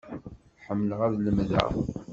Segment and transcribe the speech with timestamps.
[0.65, 1.71] Ḥemmleɣ ad lemdeɣ.